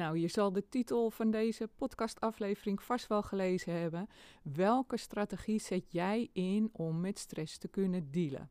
Nou, 0.00 0.18
je 0.18 0.28
zal 0.28 0.52
de 0.52 0.68
titel 0.68 1.10
van 1.10 1.30
deze 1.30 1.68
podcastaflevering 1.76 2.82
vast 2.82 3.06
wel 3.06 3.22
gelezen 3.22 3.80
hebben. 3.80 4.08
Welke 4.42 4.96
strategie 4.96 5.58
zet 5.58 5.92
jij 5.92 6.28
in 6.32 6.70
om 6.72 7.00
met 7.00 7.18
stress 7.18 7.58
te 7.58 7.68
kunnen 7.68 8.10
dealen? 8.10 8.50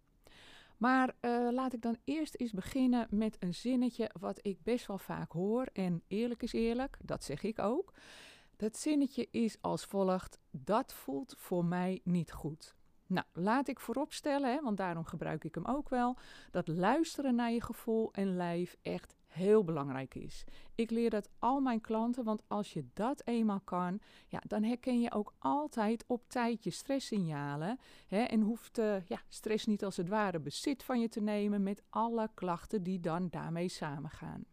Maar 0.78 1.16
uh, 1.22 1.48
laat 1.52 1.74
ik 1.74 1.82
dan 1.82 1.98
eerst 2.04 2.36
eens 2.36 2.52
beginnen 2.52 3.08
met 3.10 3.36
een 3.40 3.54
zinnetje 3.54 4.10
wat 4.20 4.40
ik 4.42 4.64
best 4.64 4.88
wel 4.88 4.98
vaak 4.98 5.32
hoor. 5.32 5.68
En 5.74 6.04
eerlijk 6.08 6.44
is 6.44 6.54
eerlijk, 6.54 6.98
dat 7.04 7.24
zeg 7.24 7.44
ik 7.44 7.60
ook. 7.60 7.94
Dat 8.56 8.78
zinnetje 8.78 9.28
is 9.32 9.58
als 9.62 9.86
volgt: 9.86 10.40
dat 10.52 10.94
voelt 10.94 11.36
voor 11.38 11.66
mij 11.66 12.02
niet 12.04 12.32
goed. 12.32 12.76
Nou, 13.06 13.26
laat 13.34 13.68
ik 13.68 13.80
vooropstellen, 13.80 14.64
want 14.64 14.78
daarom 14.78 15.06
gebruik 15.06 15.44
ik 15.44 15.56
hem 15.56 15.66
ook 15.66 15.90
wel, 15.90 16.18
dat 16.52 16.68
luisteren 16.68 17.36
naar 17.36 17.52
je 17.52 17.62
gevoel 17.62 18.14
en 18.14 18.36
lijf 18.36 18.76
echt 18.82 19.16
heel 19.30 19.64
belangrijk 19.64 20.16
is. 20.16 20.44
Ik 20.76 20.92
leer 20.92 21.10
dat 21.10 21.30
al 21.40 21.60
mijn 21.60 21.82
klanten, 21.82 22.24
want 22.24 22.44
als 22.48 22.74
je 22.74 22.86
dat 22.94 23.22
eenmaal 23.26 23.60
kan, 23.60 24.00
ja, 24.28 24.42
dan 24.48 24.64
herken 24.64 25.02
je 25.02 25.12
ook 25.12 25.34
altijd 25.40 26.04
op 26.08 26.30
tijd 26.30 26.64
je 26.64 26.72
stresssignalen. 26.72 27.80
Hè, 28.08 28.22
en 28.22 28.42
hoeft 28.42 28.80
uh, 28.80 29.06
ja, 29.06 29.22
stress 29.28 29.66
niet 29.66 29.84
als 29.84 29.98
het 29.98 30.08
ware 30.08 30.40
bezit 30.40 30.84
van 30.84 31.00
je 31.00 31.10
te 31.10 31.22
nemen 31.22 31.64
met 31.64 31.84
alle 31.90 32.30
klachten 32.34 32.84
die 32.84 33.00
dan 33.00 33.28
daarmee 33.30 33.70
samengaan. 33.70 34.46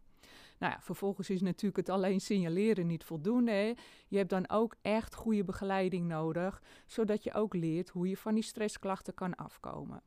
Nou 0.57 0.73
ja, 0.73 0.81
vervolgens 0.81 1.29
is 1.29 1.41
natuurlijk 1.41 1.87
het 1.87 1.89
alleen 1.89 2.21
signaleren 2.21 2.87
niet 2.87 3.03
voldoende. 3.03 3.51
Hè. 3.51 3.73
Je 4.07 4.17
hebt 4.17 4.29
dan 4.29 4.49
ook 4.49 4.75
echt 4.81 5.15
goede 5.15 5.43
begeleiding 5.43 6.07
nodig, 6.07 6.61
zodat 6.85 7.23
je 7.23 7.33
ook 7.33 7.53
leert 7.53 7.89
hoe 7.89 8.09
je 8.09 8.17
van 8.17 8.33
die 8.33 8.43
stressklachten 8.43 9.13
kan 9.13 9.35
afkomen. 9.35 10.03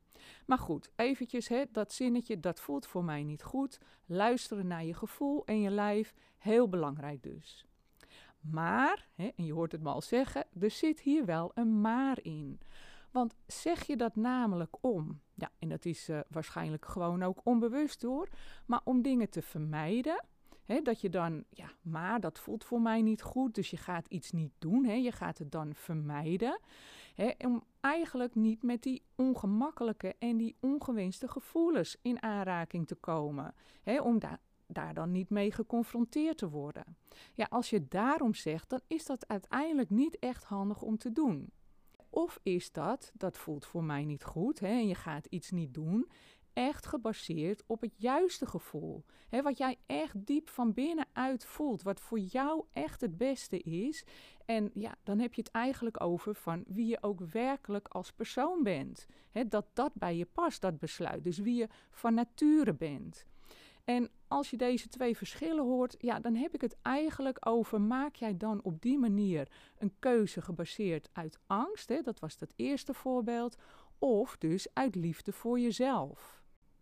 Maar 0.47 0.59
goed, 0.59 0.91
eventjes 0.97 1.49
hè, 1.49 1.65
dat 1.73 1.93
zinnetje, 1.93 2.41
dat 2.41 2.61
voelt 2.61 2.87
voor 2.87 3.05
mij 3.05 3.23
niet 3.23 3.43
goed. 3.43 3.79
Luisteren 4.07 4.67
naar 4.67 4.85
je 4.85 4.95
gevoel 4.95 5.45
en 5.45 5.61
je 5.61 5.71
lijf, 5.71 6.15
heel 6.39 6.69
belangrijk 6.69 7.23
dus. 7.23 7.65
Maar, 8.41 9.09
hè, 9.15 9.31
en 9.37 9.45
je 9.45 9.53
hoort 9.53 9.73
het 9.73 9.83
me 9.83 9.89
al 9.89 10.03
zeggen, 10.03 10.47
er 10.61 10.71
zit 10.71 11.01
hier 11.01 11.25
wel 11.25 11.51
een 11.55 11.81
maar 11.81 12.19
in. 12.23 12.61
Want 13.11 13.35
zeg 13.47 13.87
je 13.87 13.97
dat 13.97 14.17
namelijk 14.17 14.77
om, 14.81 15.21
ja, 15.35 15.51
en 15.59 15.69
dat 15.69 15.85
is 15.85 16.09
uh, 16.09 16.21
waarschijnlijk 16.29 16.87
gewoon 16.87 17.23
ook 17.23 17.41
onbewust 17.45 18.03
hoor, 18.03 18.29
maar 18.67 18.81
om 18.85 19.03
dingen 19.03 19.31
te 19.31 19.43
vermijden, 19.43 20.25
dat 20.83 21.01
je 21.01 21.09
dan, 21.09 21.45
ja, 21.51 21.71
maar 21.83 22.21
dat 22.21 22.39
voelt 22.39 22.65
voor 22.65 22.81
mij 22.81 23.03
niet 23.03 23.23
goed, 23.23 23.55
dus 23.55 23.71
je 23.71 23.77
gaat 23.77 24.07
iets 24.09 24.31
niet 24.31 24.53
doen. 24.59 25.03
je 25.03 25.13
gaat 25.13 25.39
het 25.39 25.53
dan 25.53 25.75
vermijden. 25.75 26.61
om 27.39 27.65
eigenlijk 27.81 28.35
niet 28.35 28.63
met 28.63 28.83
die 28.83 29.03
ongemakkelijke 29.15 30.15
en 30.19 30.37
die 30.37 30.57
ongewenste 30.61 31.29
gevoelens 31.29 31.97
in 32.03 32.23
aanraking 32.23 32.87
te 32.87 32.95
komen. 32.95 33.55
om 34.03 34.19
daar 34.19 34.41
daar 34.73 34.95
dan 34.95 35.11
niet 35.11 35.31
mee 35.31 35.53
geconfronteerd 35.53 36.39
te 36.39 36.49
worden. 36.49 36.97
Ja, 37.35 37.47
als 37.51 37.71
je 37.71 37.89
daarom 37.89 38.35
zegt, 38.35 38.69
dan 38.69 38.81
is 38.87 39.05
dat 39.05 39.29
uiteindelijk 39.29 39.91
niet 39.91 40.19
echt 40.19 40.45
handig 40.45 40.83
om 40.83 40.99
te 40.99 41.13
doen. 41.13 41.53
Of 42.11 42.41
is 42.43 42.73
dat, 42.73 43.13
dat 43.15 43.39
voelt 43.39 43.67
voor 43.67 43.85
mij 43.85 44.05
niet 44.05 44.25
goed, 44.25 44.61
hè, 44.61 44.67
en 44.67 44.87
je 44.87 44.95
gaat 44.95 45.27
iets 45.27 45.51
niet 45.51 45.75
doen, 45.75 46.11
echt 46.53 46.87
gebaseerd 46.87 47.63
op 47.67 47.81
het 47.81 47.95
juiste 47.97 48.47
gevoel. 48.47 49.05
Wat 49.31 49.59
jij 49.59 49.79
echt 49.87 50.27
diep 50.27 50.49
van 50.49 50.73
binnenuit 50.73 51.45
voelt, 51.45 51.83
wat 51.83 52.01
voor 52.01 52.19
jou 52.19 52.65
echt 52.73 53.01
het 53.01 53.19
beste 53.19 53.59
is. 53.59 54.05
En 54.45 54.71
ja, 54.75 54.95
dan 55.03 55.19
heb 55.19 55.35
je 55.35 55.41
het 55.41 55.51
eigenlijk 55.51 56.03
over 56.03 56.35
van 56.35 56.65
wie 56.67 56.87
je 56.87 56.99
ook 57.01 57.21
werkelijk 57.21 57.89
als 57.89 58.13
persoon 58.13 58.63
bent. 58.63 59.07
Dat 59.49 59.67
dat 59.73 59.93
bij 59.95 60.17
je 60.17 60.27
past, 60.27 60.61
dat 60.61 60.79
besluit. 60.79 61.25
Dus 61.25 61.39
wie 61.39 61.55
je 61.55 61.69
van 61.91 62.15
nature 62.15 62.75
bent. 62.75 63.27
En 63.85 64.11
als 64.29 64.51
je 64.51 64.57
deze 64.57 64.89
twee 64.89 65.17
verschillen 65.17 65.65
hoort, 65.65 65.95
ja, 65.99 66.21
dan 66.21 66.35
heb 66.35 66.55
ik 66.55 66.61
het 66.61 66.77
eigenlijk 66.83 67.47
over: 67.47 67.81
maak 67.81 68.15
jij 68.15 68.37
dan 68.37 68.63
op 68.63 68.83
die 68.83 68.99
manier 68.99 69.49
een 69.79 69.95
keuze 69.99 70.43
gebaseerd 70.43 71.09
uit 71.13 71.39
angst? 71.47 71.89
Hè, 71.89 72.03
dat 72.03 72.19
was 72.19 72.39
dat 72.39 72.53
eerste 72.57 72.95
voorbeeld. 72.95 73.57
Of 73.99 74.37
dus 74.39 74.75
uit 74.75 74.95
liefde 74.95 75.33
voor 75.33 75.61
jezelf. 75.61 76.40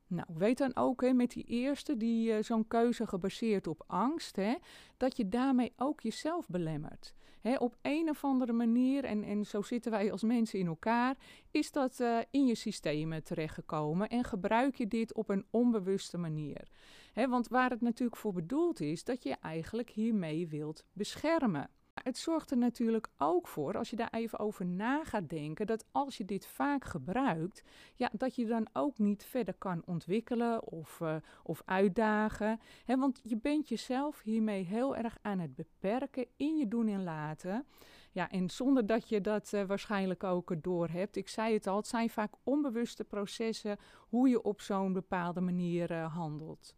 Nou, 0.09 0.29
weet 0.35 0.59
dan 0.59 0.77
ook 0.77 1.03
hè, 1.03 1.13
met 1.13 1.31
die 1.31 1.45
eerste, 1.45 1.97
die 1.97 2.31
uh, 2.31 2.43
zo'n 2.43 2.67
keuze 2.67 3.07
gebaseerd 3.07 3.67
op 3.67 3.85
angst, 3.87 4.37
hè, 4.37 4.55
dat 4.97 5.17
je 5.17 5.29
daarmee 5.29 5.73
ook 5.77 6.01
jezelf 6.01 6.49
belemmert. 6.49 7.15
Hè, 7.41 7.57
op 7.57 7.77
een 7.83 8.09
of 8.09 8.25
andere 8.25 8.53
manier, 8.53 9.05
en, 9.05 9.25
en 9.25 9.47
zo 9.47 9.63
zitten 9.63 9.91
wij 9.91 10.13
als 10.13 10.23
mensen 10.23 10.59
in 10.59 10.67
elkaar, 10.67 11.17
is 11.51 11.73
dat 11.73 12.01
uh, 12.01 12.19
in 12.31 12.47
je 12.47 12.55
systemen 12.55 13.25
terechtgekomen 13.25 14.09
en 14.09 14.25
gebruik 14.25 14.75
je 14.75 14.87
dit 14.87 15.15
op 15.15 15.29
een 15.29 15.47
onbewuste 15.51 16.19
manier. 16.19 16.69
Hè, 17.13 17.29
want 17.29 17.49
waar 17.49 17.71
het 17.71 17.81
natuurlijk 17.81 18.19
voor 18.19 18.33
bedoeld 18.33 18.81
is, 18.81 19.05
dat 19.05 19.23
je 19.23 19.37
eigenlijk 19.41 19.91
hiermee 19.91 20.49
wilt 20.49 20.85
beschermen. 20.93 21.71
Het 22.03 22.19
zorgt 22.19 22.51
er 22.51 22.57
natuurlijk 22.57 23.09
ook 23.19 23.49
voor, 23.49 23.77
als 23.77 23.91
je 23.91 23.97
daar 23.97 24.13
even 24.13 24.39
over 24.39 24.67
na 24.67 25.05
gaat 25.05 25.29
denken, 25.29 25.67
dat 25.67 25.85
als 25.93 26.17
je 26.17 26.25
dit 26.25 26.47
vaak 26.47 26.85
gebruikt, 26.85 27.63
ja, 27.95 28.11
dat 28.13 28.35
je 28.35 28.47
dan 28.47 28.67
ook 28.73 28.99
niet 28.99 29.25
verder 29.25 29.55
kan 29.55 29.83
ontwikkelen 29.87 30.65
of, 30.65 31.01
uh, 31.01 31.17
of 31.43 31.63
uitdagen. 31.65 32.61
Want 32.87 33.21
je 33.23 33.37
bent 33.37 33.69
jezelf 33.69 34.23
hiermee 34.23 34.65
heel 34.65 34.97
erg 34.97 35.19
aan 35.23 35.39
het 35.39 35.55
beperken 35.55 36.27
in 36.37 36.57
je 36.57 36.69
doen 36.69 36.89
en 36.89 37.05
laten. 37.05 37.67
Ja, 38.13 38.31
en 38.31 38.51
zonder 38.51 38.87
dat 38.87 39.09
je 39.09 39.21
dat 39.21 39.53
uh, 39.55 39.65
waarschijnlijk 39.65 40.25
ook 40.25 40.63
door 40.63 40.89
hebt. 40.89 41.17
Ik 41.17 41.29
zei 41.29 41.55
het 41.55 41.67
al, 41.67 41.77
het 41.77 41.87
zijn 41.87 42.11
vaak 42.11 42.35
onbewuste 42.43 43.05
processen 43.05 43.77
hoe 44.09 44.29
je 44.29 44.43
op 44.43 44.61
zo'n 44.61 44.93
bepaalde 44.93 45.41
manier 45.41 45.91
uh, 45.91 46.15
handelt. 46.15 46.75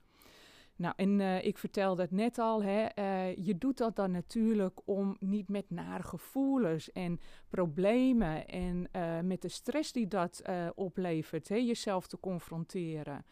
Nou, 0.81 0.95
en 0.97 1.21
uh, 1.21 1.45
ik 1.45 1.59
vertelde 1.59 2.03
het 2.03 2.11
net 2.11 2.39
al, 2.39 2.63
hè, 2.63 2.87
uh, 2.99 3.37
je 3.47 3.59
doet 3.59 3.79
dat 3.79 3.97
dan 3.97 4.11
natuurlijk 4.11 4.81
om 4.85 5.17
niet 5.19 5.49
met 5.49 5.71
nare 5.71 6.03
gevoelens 6.03 6.93
en 6.93 7.21
problemen 7.49 8.49
en 8.49 8.89
uh, 8.97 9.21
met 9.21 9.43
de 9.43 9.49
stress 9.49 9.93
die 9.93 10.09
dat 10.09 10.43
oplevert, 10.75 11.49
hè, 11.49 11.55
jezelf 11.55 12.07
te 12.07 12.21
confronteren. 12.21 13.25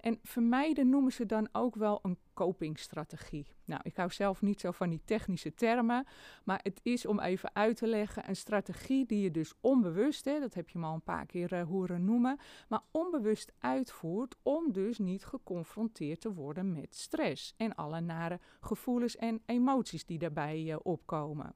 En 0.00 0.18
vermijden 0.22 0.88
noemen 0.88 1.12
ze 1.12 1.26
dan 1.26 1.48
ook 1.52 1.74
wel 1.74 1.98
een 2.02 2.18
copingstrategie. 2.34 3.46
Nou, 3.64 3.80
ik 3.84 3.96
hou 3.96 4.10
zelf 4.10 4.42
niet 4.42 4.60
zo 4.60 4.70
van 4.70 4.90
die 4.90 5.02
technische 5.04 5.54
termen, 5.54 6.06
maar 6.44 6.60
het 6.62 6.80
is 6.82 7.06
om 7.06 7.20
even 7.20 7.54
uit 7.54 7.76
te 7.76 7.86
leggen 7.86 8.28
een 8.28 8.36
strategie 8.36 9.06
die 9.06 9.22
je 9.22 9.30
dus 9.30 9.54
onbewust, 9.60 10.24
hè, 10.24 10.40
dat 10.40 10.54
heb 10.54 10.68
je 10.68 10.78
me 10.78 10.86
al 10.86 10.94
een 10.94 11.02
paar 11.02 11.26
keer 11.26 11.52
uh, 11.52 11.62
horen 11.62 12.04
noemen, 12.04 12.38
maar 12.68 12.82
onbewust 12.90 13.52
uitvoert 13.58 14.36
om 14.42 14.72
dus 14.72 14.98
niet 14.98 15.24
geconfronteerd 15.24 16.20
te 16.20 16.32
worden 16.32 16.72
met 16.72 16.94
stress 16.94 17.54
en 17.56 17.74
alle 17.74 18.00
nare 18.00 18.40
gevoelens 18.60 19.16
en 19.16 19.42
emoties 19.46 20.04
die 20.04 20.18
daarbij 20.18 20.62
uh, 20.62 20.76
opkomen. 20.82 21.54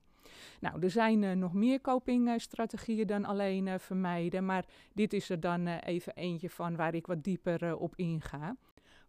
Nou, 0.61 0.83
er 0.83 0.91
zijn 0.91 1.23
uh, 1.23 1.33
nog 1.33 1.53
meer 1.53 1.81
copingstrategieën 1.81 3.07
dan 3.07 3.25
alleen 3.25 3.67
uh, 3.67 3.75
vermijden, 3.79 4.45
maar 4.45 4.65
dit 4.93 5.13
is 5.13 5.31
er 5.31 5.41
dan 5.41 5.67
uh, 5.67 5.77
even 5.85 6.15
eentje 6.15 6.51
van 6.51 6.77
waar 6.77 6.95
ik 6.95 7.07
wat 7.07 7.25
dieper 7.25 7.77
op 7.77 7.93
inga. 7.97 8.57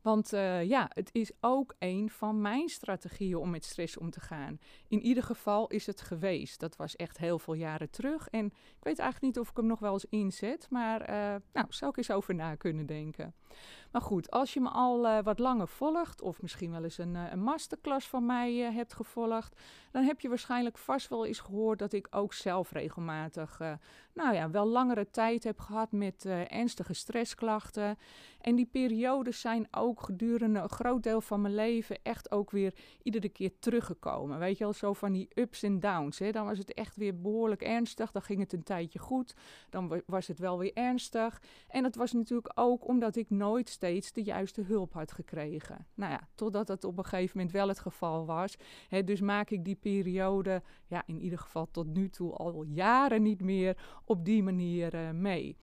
Want 0.02 0.30
ja, 0.64 0.90
het 0.94 1.10
is 1.12 1.32
ook 1.40 1.76
een 1.80 2.10
van 2.10 2.42
mijn 2.42 2.70
strategieën 2.70 3.36
om 3.36 3.50
met 3.50 3.66
stress 3.66 3.98
om 3.98 4.10
te 4.10 4.20
gaan. 4.20 4.60
In 4.88 5.02
ieder 5.02 5.24
geval 5.24 5.68
is 5.68 5.86
het 5.86 6.02
geweest. 6.02 6.60
Dat 6.60 6.76
was 6.76 6.96
echt 6.96 7.18
heel 7.18 7.40
veel 7.40 7.54
jaren 7.54 7.90
terug. 7.90 8.28
En 8.30 8.46
ik 8.46 8.84
weet 8.84 9.00
eigenlijk 9.00 9.22
niet 9.22 9.40
of 9.44 9.50
ik 9.50 9.58
hem 9.58 9.66
nog 9.66 9.80
wel 9.80 9.94
eens 9.94 10.06
inzet. 10.10 10.68
Maar 10.70 11.10
nou, 11.54 11.68
zou 11.70 11.92
ik 11.92 11.98
eens 11.98 12.12
over 12.12 12.36
na 12.36 12.56
kunnen 12.56 12.86
denken. 12.86 13.34
Maar 13.96 14.04
goed, 14.04 14.32
als 14.32 14.54
je 14.54 14.62
me 14.62 14.70
al 14.70 15.06
uh, 15.06 15.20
wat 15.24 15.40
langer 15.40 15.68
volgt, 15.68 16.22
of 16.22 16.42
misschien 16.42 16.72
wel 16.72 16.84
eens 16.84 16.98
een, 16.98 17.16
een 17.16 17.42
masterclass 17.42 18.08
van 18.08 18.26
mij 18.26 18.54
hebt 18.56 18.94
gevolgd, 18.94 19.62
dan 19.92 20.04
heb 20.04 20.20
je 20.20 20.30
waarschijnlijk 20.30 20.78
vast 20.78 21.08
wel 21.08 21.26
eens 21.26 21.40
gehoord 21.40 21.80
dat 21.80 21.94
ik 21.94 22.08
ook 22.10 22.34
zelf 22.34 22.72
regelmatig, 22.72 23.60
nou 24.14 24.34
ja, 24.34 24.50
wel 24.50 24.66
langere 24.66 25.10
tijd 25.10 25.44
heb 25.44 25.60
gehad 25.60 25.92
met 25.92 26.26
ernstige 26.26 26.94
stressklachten. 26.94 27.98
En 28.42 28.56
die 28.56 28.66
periodes 28.66 29.40
zijn 29.40 29.68
ook 29.72 30.02
gedurende 30.02 30.60
een 30.60 30.70
groot 30.70 31.04
deel 31.04 31.22
van 31.22 31.42
mijn 31.42 31.56
leven 31.56 32.00
echt 32.04 32.32
ook 32.32 32.52
weer 32.52 32.74
iedere 33.04 33.30
keer 33.30 33.52
teruggekomen. 33.60 34.40
Weet 34.40 34.58
je 34.58 34.64
wel, 34.64 34.74
zo 34.74 34.94
van 34.94 35.12
die 35.12 35.30
ups 35.34 35.64
en 35.64 35.80
downs. 35.80 36.20
Hè. 36.20 36.32
Dan 36.32 36.46
was 36.46 36.58
het 36.58 36.74
echt 36.74 36.96
weer 36.96 37.22
behoorlijk 37.22 37.62
ernstig. 37.62 38.12
Dan 38.12 38.22
ging 38.22 38.40
het 38.40 38.54
een 38.54 38.64
tijdje 38.64 39.00
goed. 39.00 39.36
Dan 39.70 40.02
was 40.06 40.28
het 40.28 40.40
wel 40.40 40.58
weer 40.58 40.74
ernstig. 40.74 41.42
En 41.68 41.84
dat 41.84 41.96
was 41.96 42.12
natuurlijk 42.12 42.52
ook 42.56 42.88
omdat 42.88 43.16
ik 43.16 43.30
nooit 43.30 43.70
de 44.14 44.24
juiste 44.24 44.62
hulp 44.62 44.94
had 44.94 45.12
gekregen. 45.12 45.88
Nou 45.94 46.12
ja, 46.12 46.28
totdat 46.36 46.68
het 46.68 46.84
op 46.84 46.98
een 46.98 47.04
gegeven 47.04 47.38
moment 47.38 47.56
wel 47.56 47.68
het 47.68 47.80
geval 47.80 48.26
was. 48.26 48.56
Dus 49.06 49.22
maak 49.22 49.50
ik 49.50 49.66
die 49.66 49.76
periode, 49.76 50.62
ja, 50.88 51.04
in 51.06 51.20
ieder 51.20 51.40
geval 51.40 51.68
tot 51.72 51.88
nu 51.88 52.10
toe 52.10 52.34
al 52.34 52.64
jaren 52.64 53.22
niet 53.22 53.42
meer 53.42 53.78
op 54.06 54.26
die 54.26 54.44
manier 54.44 54.94
uh, 54.94 55.12
mee. 55.12 55.58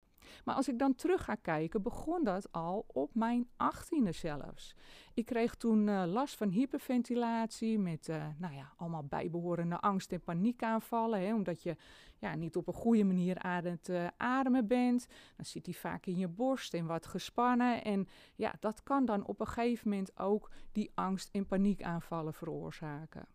Maar 0.45 0.56
als 0.56 0.68
ik 0.68 0.80
dan 0.80 0.95
terug 0.95 1.24
ga 1.24 1.36
kijken, 1.36 1.81
begon 1.81 2.24
dat 2.24 2.51
al 2.51 2.86
op 2.88 3.16
mijn 3.16 3.48
achttiende 3.57 4.12
zelfs. 4.12 4.75
Ik 5.13 5.25
kreeg 5.25 5.56
toen 5.56 5.88
uh, 5.88 6.04
last 6.06 6.36
van 6.36 6.50
hyperventilatie 6.50 7.80
met 7.80 8.07
uh, 8.07 8.25
nou 8.38 8.54
ja, 8.54 8.74
allemaal 8.78 9.04
bijbehorende 9.04 9.80
angst- 9.80 10.12
en 10.12 10.22
paniekaanvallen. 10.22 11.22
Hè, 11.22 11.33
omdat 11.33 11.63
je 11.63 11.75
ja, 12.19 12.36
niet 12.36 12.56
op 12.56 12.68
een 12.68 12.74
goede 12.74 13.04
manier 13.04 13.39
aan 13.39 13.66
het 13.66 13.89
uh, 13.89 14.07
ademen 14.18 14.68
bent. 14.68 15.07
Dan 15.36 15.45
zit 15.45 15.66
die 15.66 15.78
vaak 15.78 16.06
in 16.06 16.18
je 16.18 16.28
borst 16.28 16.74
en 16.74 16.86
wat 16.86 17.06
gespannen. 17.06 17.84
En 17.84 18.07
ja, 18.36 18.54
dat 18.60 18.84
kan 18.84 19.06
dan 19.06 19.25
op 19.25 19.39
een 19.39 19.48
gegeven 19.48 19.89
moment 19.89 20.19
ook 20.19 20.51
die 20.72 20.92
angst- 20.95 21.30
en 21.31 21.45
paniekaanvallen 21.45 22.34
veroorzaken. 22.34 23.27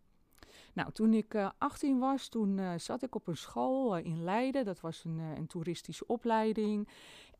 Nou, 0.76 0.92
toen 0.92 1.14
ik 1.14 1.34
uh, 1.34 1.50
18 1.58 1.98
was, 1.98 2.28
toen 2.28 2.58
uh, 2.58 2.70
zat 2.76 3.02
ik 3.02 3.14
op 3.14 3.26
een 3.26 3.36
school 3.36 3.98
uh, 3.98 4.04
in 4.04 4.24
Leiden. 4.24 4.64
Dat 4.64 4.80
was 4.80 5.04
een, 5.04 5.18
een 5.18 5.46
toeristische 5.46 6.06
opleiding. 6.06 6.88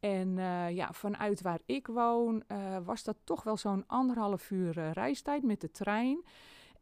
En 0.01 0.37
ja, 0.75 0.93
vanuit 0.93 1.43
waar 1.43 1.61
ik 1.67 1.87
woon 1.87 2.43
was 2.85 3.05
dat 3.05 3.17
toch 3.25 3.43
wel 3.43 3.57
zo'n 3.57 3.85
anderhalf 3.87 4.51
uur 4.51 4.93
reistijd 4.93 5.43
met 5.43 5.61
de 5.61 5.71
trein. 5.71 6.25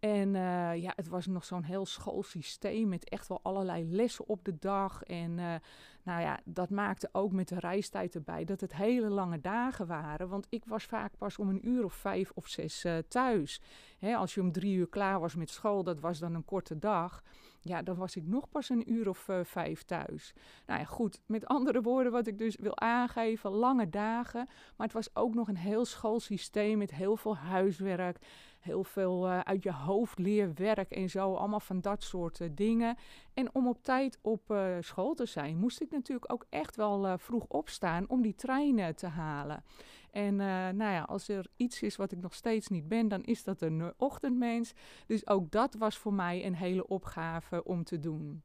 En 0.05 0.35
uh, 0.35 0.83
ja, 0.83 0.93
het 0.97 1.09
was 1.09 1.27
nog 1.27 1.45
zo'n 1.45 1.63
heel 1.63 1.87
schoolsysteem 1.87 2.89
met 2.89 3.09
echt 3.09 3.29
wel 3.29 3.41
allerlei 3.43 3.85
lessen 3.85 4.29
op 4.29 4.45
de 4.45 4.59
dag. 4.59 5.03
En 5.03 5.31
uh, 5.39 5.55
nou 6.03 6.21
ja, 6.21 6.41
dat 6.45 6.71
maakte 6.71 7.09
ook 7.13 7.33
met 7.33 7.49
de 7.49 7.59
reistijd 7.59 8.15
erbij 8.15 8.45
dat 8.45 8.61
het 8.61 8.75
hele 8.75 9.09
lange 9.09 9.41
dagen 9.41 9.87
waren. 9.87 10.29
Want 10.29 10.47
ik 10.49 10.65
was 10.65 10.85
vaak 10.85 11.17
pas 11.19 11.39
om 11.39 11.49
een 11.49 11.69
uur 11.69 11.85
of 11.85 11.95
vijf 11.95 12.31
of 12.35 12.49
zes 12.49 12.85
uh, 12.85 12.99
thuis. 13.09 13.61
Hè, 13.99 14.17
als 14.17 14.35
je 14.35 14.41
om 14.41 14.53
drie 14.53 14.77
uur 14.77 14.89
klaar 14.89 15.21
was 15.21 15.35
met 15.35 15.51
school, 15.51 15.83
dat 15.83 16.01
was 16.01 16.19
dan 16.19 16.35
een 16.35 16.45
korte 16.45 16.79
dag. 16.79 17.23
Ja, 17.61 17.83
dan 17.83 17.97
was 17.97 18.17
ik 18.17 18.27
nog 18.27 18.49
pas 18.49 18.69
een 18.69 18.93
uur 18.93 19.09
of 19.09 19.29
vijf 19.43 19.83
thuis. 19.83 20.35
Nou 20.67 20.81
ja, 20.81 20.87
goed. 20.87 21.21
Met 21.27 21.47
andere 21.47 21.83
woorden, 21.83 22.13
wat 22.13 22.27
ik 22.27 22.39
dus 22.39 22.57
wil 22.57 22.79
aangeven, 22.79 23.51
lange 23.51 23.89
dagen. 23.89 24.47
Maar 24.77 24.87
het 24.87 24.93
was 24.93 25.17
ook 25.17 25.35
nog 25.35 25.49
een 25.49 25.57
heel 25.57 25.85
schoolsysteem 25.85 26.79
met 26.79 26.91
heel 26.91 27.17
veel 27.17 27.37
huiswerk 27.37 28.19
heel 28.65 28.85
veel 28.85 29.27
uh, 29.27 29.41
uit 29.41 29.63
je 29.63 29.73
hoofd 29.73 30.19
leerwerk 30.19 30.91
en 30.91 31.11
zo, 31.11 31.35
allemaal 31.35 31.61
van 31.61 31.81
dat 31.81 32.03
soort 32.03 32.41
uh, 32.41 32.49
dingen. 32.53 32.97
En 33.35 33.55
om 33.55 33.69
op 33.69 33.83
tijd 33.83 34.19
op 34.23 34.51
uh, 34.51 34.77
school 34.81 35.15
te 35.15 35.27
zijn, 35.27 35.59
moest 35.59 35.81
ik 35.81 35.91
natuurlijk 35.91 36.33
ook 36.33 36.47
echt 36.49 36.77
wel 36.77 37.19
vroeg 37.19 37.45
opstaan 37.49 38.09
om 38.09 38.23
die 38.23 38.35
treinen 38.35 38.97
te 38.97 39.07
halen. 39.07 39.65
En 40.11 40.37
nou 40.77 40.93
ja, 40.93 41.03
als 41.03 41.29
er 41.29 41.47
iets 41.57 41.83
is 41.83 41.97
wat 41.97 42.13
ik 42.13 42.21
nog 42.21 42.35
steeds 42.35 42.69
niet 42.69 42.89
ben, 42.89 43.09
dan 43.09 43.23
is 43.23 43.45
dat 43.45 43.61
een 43.61 43.93
ochtendmens. 43.97 44.73
Dus 45.07 45.27
ook 45.27 45.51
dat 45.51 45.75
was 45.75 45.99
voor 45.99 46.15
mij 46.15 46.47
een 46.47 46.55
hele 46.55 46.87
opgave 46.87 47.65
om 47.65 47.85
te 47.85 47.99
doen. 48.01 48.43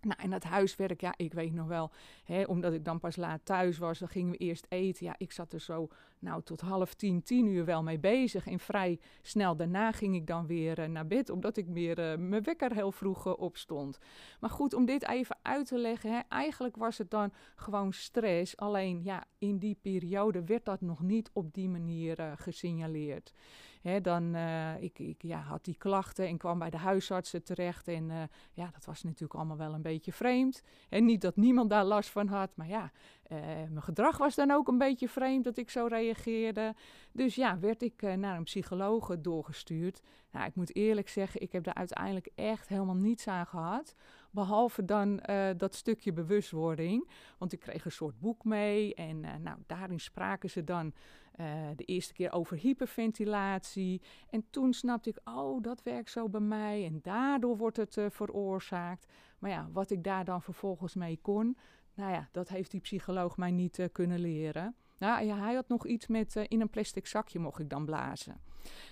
Nou, 0.00 0.20
en 0.22 0.30
dat 0.30 0.42
huiswerk, 0.44 1.00
ja, 1.00 1.14
ik 1.16 1.32
weet 1.32 1.52
nog 1.52 1.66
wel, 1.66 1.90
hè, 2.24 2.42
omdat 2.42 2.72
ik 2.72 2.84
dan 2.84 2.98
pas 2.98 3.16
laat 3.16 3.40
thuis 3.44 3.78
was, 3.78 4.00
gingen 4.04 4.30
we 4.30 4.36
eerst 4.36 4.66
eten. 4.68 5.06
Ja, 5.06 5.14
ik 5.18 5.32
zat 5.32 5.52
er 5.52 5.60
zo, 5.60 5.88
nou, 6.18 6.42
tot 6.42 6.60
half 6.60 6.94
tien, 6.94 7.22
tien 7.22 7.46
uur 7.46 7.64
wel 7.64 7.82
mee 7.82 7.98
bezig. 7.98 8.46
En 8.46 8.58
vrij 8.58 8.98
snel 9.22 9.56
daarna 9.56 9.92
ging 9.92 10.14
ik 10.14 10.26
dan 10.26 10.46
weer 10.46 10.78
uh, 10.78 10.86
naar 10.86 11.06
bed, 11.06 11.30
omdat 11.30 11.56
ik 11.56 11.66
weer 11.66 11.98
uh, 11.98 12.18
mijn 12.18 12.42
wekker 12.42 12.72
heel 12.72 12.92
vroeg 12.92 13.26
uh, 13.26 13.38
opstond. 13.38 13.98
Maar 14.40 14.50
goed, 14.50 14.74
om 14.74 14.84
dit 14.84 15.08
even 15.08 15.38
uit 15.42 15.66
te 15.66 15.78
leggen, 15.78 16.12
hè, 16.12 16.20
eigenlijk 16.28 16.76
was 16.76 16.98
het 16.98 17.10
dan 17.10 17.32
gewoon 17.54 17.92
stress. 17.92 18.56
Alleen, 18.56 19.02
ja, 19.02 19.24
in 19.38 19.58
die 19.58 19.78
periode 19.82 20.44
werd 20.44 20.64
dat 20.64 20.80
nog 20.80 21.02
niet 21.02 21.30
op 21.32 21.52
die 21.52 21.68
manier 21.68 22.34
gesignaleerd. 22.36 23.32
Hè, 23.80 24.00
dan 24.00 24.34
uh, 24.34 24.82
ik, 24.82 24.98
ik 24.98 25.22
ja, 25.22 25.40
had 25.40 25.64
die 25.64 25.76
klachten 25.76 26.26
en 26.26 26.36
kwam 26.36 26.58
bij 26.58 26.70
de 26.70 26.76
huisartsen 26.76 27.42
terecht. 27.42 27.88
En 27.88 28.10
uh, 28.10 28.22
ja, 28.52 28.70
dat 28.72 28.84
was 28.84 29.02
natuurlijk 29.02 29.34
allemaal 29.34 29.56
wel 29.56 29.74
een 29.74 29.82
beetje 29.82 30.12
vreemd. 30.12 30.62
En 30.88 31.04
niet 31.04 31.20
dat 31.20 31.36
niemand 31.36 31.70
daar 31.70 31.84
last 31.84 32.10
van 32.10 32.26
had, 32.26 32.50
maar 32.56 32.68
ja, 32.68 32.90
uh, 33.32 33.38
mijn 33.46 33.82
gedrag 33.82 34.18
was 34.18 34.34
dan 34.34 34.50
ook 34.50 34.68
een 34.68 34.78
beetje 34.78 35.08
vreemd 35.08 35.44
dat 35.44 35.56
ik 35.56 35.70
zo 35.70 35.86
reageerde. 35.86 36.74
Dus 37.12 37.34
ja, 37.34 37.58
werd 37.58 37.82
ik 37.82 38.02
naar 38.02 38.36
een 38.36 38.44
psycholoog 38.44 39.18
doorgestuurd. 39.18 40.00
Nou, 40.32 40.46
ik 40.46 40.54
moet 40.54 40.74
eerlijk 40.74 41.08
zeggen, 41.08 41.40
ik 41.40 41.52
heb 41.52 41.64
daar 41.64 41.74
uiteindelijk 41.74 42.28
echt 42.34 42.68
helemaal 42.68 42.94
niets 42.94 43.28
aan 43.28 43.46
gehad. 43.46 43.94
Behalve 44.30 44.84
dan 44.84 45.22
dat 45.56 45.74
stukje 45.74 46.12
bewustwording. 46.12 47.10
Want 47.38 47.52
ik 47.52 47.60
kreeg 47.60 47.84
een 47.84 47.92
soort 47.92 48.20
boek 48.20 48.44
mee. 48.44 48.94
En 48.94 49.20
nou, 49.20 49.58
daarin 49.66 50.00
spraken 50.00 50.50
ze 50.50 50.64
dan 50.64 50.92
uh, 51.36 51.46
de 51.76 51.84
eerste 51.84 52.12
keer 52.12 52.32
over 52.32 52.56
hyperventilatie. 52.56 54.02
En 54.30 54.44
toen 54.50 54.72
snapte 54.72 55.08
ik, 55.08 55.20
oh, 55.24 55.62
dat 55.62 55.82
werkt 55.82 56.10
zo 56.10 56.28
bij 56.28 56.40
mij. 56.40 56.84
En 56.84 56.98
daardoor 57.02 57.56
wordt 57.56 57.76
het 57.76 57.98
veroorzaakt. 58.08 59.06
Maar 59.38 59.50
ja, 59.50 59.68
wat 59.72 59.90
ik 59.90 60.04
daar 60.04 60.24
dan 60.24 60.42
vervolgens 60.42 60.94
mee 60.94 61.18
kon. 61.22 61.56
Nou 61.94 62.12
ja, 62.12 62.28
dat 62.32 62.48
heeft 62.48 62.70
die 62.70 62.80
psycholoog 62.80 63.36
mij 63.36 63.50
niet 63.50 63.88
kunnen 63.92 64.18
leren. 64.18 64.74
Nou 64.98 65.24
ja, 65.24 65.36
hij 65.36 65.54
had 65.54 65.68
nog 65.68 65.86
iets 65.86 66.06
met 66.06 66.36
in 66.36 66.60
een 66.60 66.70
plastic 66.70 67.06
zakje 67.06 67.38
mocht 67.38 67.60
ik 67.60 67.70
dan 67.70 67.84
blazen. 67.84 68.40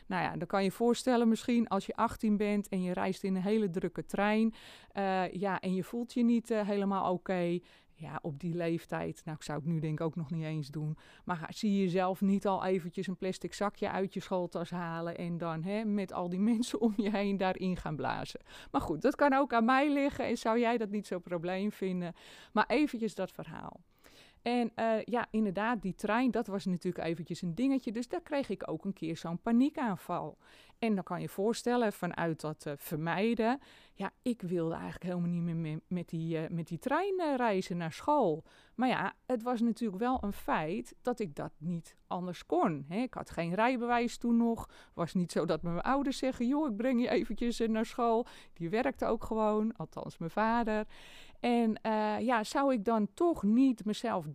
Nou 0.07 0.23
ja, 0.23 0.37
dan 0.37 0.47
kan 0.47 0.65
je 0.65 0.71
voorstellen 0.71 1.29
misschien 1.29 1.69
als 1.69 1.87
je 1.87 1.97
18 1.97 2.37
bent 2.37 2.69
en 2.69 2.83
je 2.83 2.93
reist 2.93 3.25
in 3.25 3.37
een 3.37 3.43
hele 3.43 3.71
drukke 3.71 4.07
trein. 4.07 4.55
Ja, 5.33 5.61
en 5.61 5.75
je 5.75 5.85
voelt 5.85 6.13
je 6.13 6.25
niet 6.25 6.49
helemaal 6.49 7.03
oké. 7.03 7.13
Okay. 7.13 7.63
Ja, 8.01 8.19
op 8.23 8.41
die 8.41 8.55
leeftijd, 8.55 9.23
nou 9.25 9.37
ik 9.37 9.43
zou 9.43 9.59
het 9.59 9.67
nu 9.67 9.79
denk 9.79 10.01
ik 10.01 10.07
ook 10.07 10.17
nog 10.17 10.31
niet 10.31 10.45
eens 10.45 10.69
doen. 10.69 10.97
Maar 11.25 11.47
zie 11.49 11.73
je 11.73 11.81
jezelf 11.81 12.21
niet 12.21 12.47
al 12.47 12.65
eventjes 12.65 13.07
een 13.07 13.17
plastic 13.17 13.55
zakje 13.55 13.91
uit 13.91 14.15
je 14.15 14.21
schooltas 14.21 14.71
halen 14.71 15.17
en 15.17 15.39
dan 15.39 15.63
hè, 15.63 15.85
met 15.85 16.13
al 16.13 16.29
die 16.29 16.41
mensen 16.55 16.81
om 16.81 16.95
je 16.97 17.11
heen 17.11 17.37
daarin 17.37 17.77
gaan 17.77 17.97
blazen. 17.97 18.41
Maar 18.71 18.81
goed, 18.81 19.03
dat 19.03 19.15
kan 19.15 19.33
ook 19.33 19.53
aan 19.53 19.65
mij 19.65 19.93
liggen 19.93 20.27
en 20.27 20.39
zou 20.39 20.59
jij 20.59 20.79
dat 20.79 20.91
niet 20.91 21.07
zo'n 21.07 21.23
probleem 21.23 21.73
vinden. 21.73 22.15
Maar 22.53 22.67
eventjes 22.67 23.15
dat 23.15 23.31
verhaal. 23.31 23.81
En 24.49 24.73
uh, 24.77 25.03
ja, 25.05 25.27
inderdaad, 25.31 25.83
die 25.83 25.95
trein, 25.95 26.31
dat 26.31 26.47
was 26.47 26.65
natuurlijk 26.65 27.05
eventjes 27.05 27.43
een 27.43 27.55
dingetje. 27.55 27.93
Dus 27.93 28.09
daar 28.09 28.21
kreeg 28.21 28.49
ik 28.49 28.71
ook 28.71 28.85
een 28.85 28.93
keer 28.93 29.17
zo'n 29.17 29.39
paniekaanval. 29.39 30.39
En 30.79 30.95
dan 30.95 31.05
kan 31.05 31.21
je 31.21 31.29
voorstellen, 31.29 31.93
vanuit 31.93 32.41
dat 32.41 32.65
uh, 32.67 32.73
vermijden... 32.77 33.61
Ja, 33.95 34.11
ik 34.23 34.43
wilde 34.43 34.75
eigenlijk 34.75 35.05
helemaal 35.05 35.31
niet 35.31 35.57
meer 35.57 35.81
met, 35.89 36.09
die, 36.09 36.37
uh, 36.37 36.49
met 36.49 36.67
die 36.67 36.79
trein 36.79 37.37
reizen 37.37 37.77
naar 37.77 37.93
school. 37.93 38.45
Maar 38.75 38.89
ja, 38.89 39.15
het 39.27 39.43
was 39.43 39.61
natuurlijk 39.61 39.99
wel 39.99 40.19
een 40.21 40.33
feit 40.33 40.95
dat 41.03 41.21
ik 41.21 41.37
dat 41.37 41.53
niet 41.59 41.97
anders 42.07 42.47
kon. 42.47 42.85
Hè. 42.89 43.01
Ik 43.03 43.15
had 43.15 43.31
geen 43.31 43.55
rijbewijs 43.55 44.19
toen 44.19 44.37
nog. 44.37 44.69
was 44.95 45.15
niet 45.15 45.33
zo 45.33 45.45
dat 45.45 45.63
mijn 45.63 45.81
ouders 45.81 46.19
zeggen... 46.19 46.47
joh, 46.47 46.71
ik 46.71 46.77
breng 46.77 47.01
je 47.01 47.09
eventjes 47.09 47.59
naar 47.59 47.87
school. 47.87 48.27
Die 48.53 48.69
werkte 48.69 49.07
ook 49.07 49.25
gewoon, 49.25 49.77
althans 49.77 50.19
mijn 50.19 50.31
vader... 50.31 50.87
En 51.41 51.79
ja, 52.21 52.45
zou 52.45 52.73
ik 52.73 52.85
dan 52.85 53.09
toch 53.15 53.43
niet 53.43 53.85
mezelf 53.85 54.27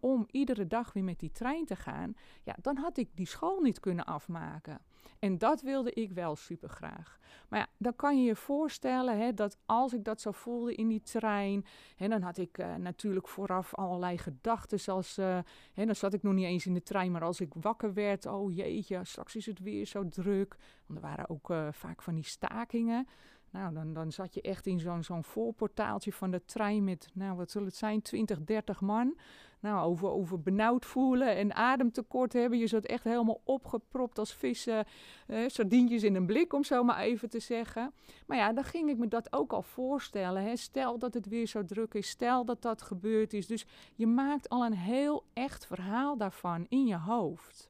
om 0.00 0.26
iedere 0.30 0.66
dag 0.66 0.92
weer 0.92 1.04
met 1.04 1.18
die 1.18 1.32
trein 1.32 1.64
te 1.64 1.76
gaan? 1.76 2.14
Ja, 2.42 2.56
dan 2.60 2.76
had 2.76 2.96
ik 2.96 3.08
die 3.14 3.26
school 3.26 3.60
niet 3.60 3.80
kunnen 3.80 4.04
afmaken. 4.04 4.80
En 5.18 5.38
dat 5.38 5.62
wilde 5.62 5.92
ik 5.92 6.12
wel 6.12 6.36
super 6.36 6.68
graag. 6.68 7.18
Maar 7.48 7.58
ja, 7.58 7.66
dan 7.76 7.96
kan 7.96 8.18
je 8.18 8.24
je 8.24 8.36
voorstellen 8.36 9.18
hè, 9.18 9.34
dat 9.34 9.58
als 9.66 9.92
ik 9.92 10.04
dat 10.04 10.20
zo 10.20 10.30
voelde 10.30 10.74
in 10.74 10.88
die 10.88 11.00
trein, 11.00 11.64
hè, 11.96 12.08
dan 12.08 12.22
had 12.22 12.38
ik 12.38 12.58
uh, 12.58 12.74
natuurlijk 12.74 13.28
vooraf 13.28 13.74
allerlei 13.74 14.18
gedachten. 14.18 14.80
Zoals, 14.80 15.18
uh, 15.18 15.38
hè, 15.72 15.84
dan 15.84 15.96
zat 15.96 16.14
ik 16.14 16.22
nog 16.22 16.34
niet 16.34 16.44
eens 16.44 16.66
in 16.66 16.74
de 16.74 16.82
trein, 16.82 17.12
maar 17.12 17.24
als 17.24 17.40
ik 17.40 17.54
wakker 17.54 17.94
werd, 17.94 18.26
oh 18.26 18.54
jeetje, 18.54 19.04
straks 19.04 19.36
is 19.36 19.46
het 19.46 19.58
weer 19.58 19.86
zo 19.86 20.08
druk. 20.08 20.56
Want 20.86 20.98
er 20.98 21.06
waren 21.06 21.28
ook 21.28 21.50
uh, 21.50 21.68
vaak 21.70 22.02
van 22.02 22.14
die 22.14 22.24
stakingen. 22.24 23.06
Nou, 23.50 23.74
dan, 23.74 23.92
dan 23.92 24.12
zat 24.12 24.34
je 24.34 24.40
echt 24.40 24.66
in 24.66 24.80
zo'n 24.80 25.02
zo'n 25.02 25.24
voorportaaltje 25.24 26.12
van 26.12 26.30
de 26.30 26.44
trein 26.44 26.84
met, 26.84 27.08
nou, 27.14 27.36
wat 27.36 27.50
zal 27.50 27.64
het 27.64 27.76
zijn, 27.76 28.02
20, 28.02 28.40
30 28.40 28.80
man. 28.80 29.16
Nou, 29.60 29.84
over, 29.84 30.08
over 30.08 30.40
benauwd 30.40 30.84
voelen 30.84 31.36
en 31.36 31.54
ademtekort 31.54 32.32
hebben. 32.32 32.58
Je 32.58 32.66
zat 32.66 32.84
echt 32.84 33.04
helemaal 33.04 33.40
opgepropt 33.44 34.18
als 34.18 34.34
vissen, 34.34 34.84
eh, 35.26 35.38
sardientjes 35.46 36.02
in 36.02 36.14
een 36.14 36.26
blik, 36.26 36.52
om 36.52 36.64
zo 36.64 36.82
maar 36.82 36.98
even 36.98 37.30
te 37.30 37.40
zeggen. 37.40 37.92
Maar 38.26 38.36
ja, 38.36 38.52
dan 38.52 38.64
ging 38.64 38.88
ik 38.90 38.98
me 38.98 39.08
dat 39.08 39.32
ook 39.32 39.52
al 39.52 39.62
voorstellen. 39.62 40.42
Hè. 40.42 40.56
Stel 40.56 40.98
dat 40.98 41.14
het 41.14 41.26
weer 41.26 41.46
zo 41.46 41.64
druk 41.64 41.94
is, 41.94 42.08
stel 42.08 42.44
dat 42.44 42.62
dat 42.62 42.82
gebeurd 42.82 43.32
is. 43.32 43.46
Dus 43.46 43.66
je 43.94 44.06
maakt 44.06 44.48
al 44.48 44.64
een 44.64 44.76
heel 44.76 45.24
echt 45.32 45.66
verhaal 45.66 46.16
daarvan 46.16 46.66
in 46.68 46.86
je 46.86 46.98
hoofd. 46.98 47.69